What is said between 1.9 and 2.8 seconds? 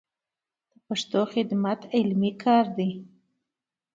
علمي کار